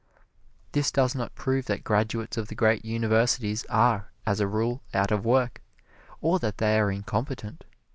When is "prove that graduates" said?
1.35-2.35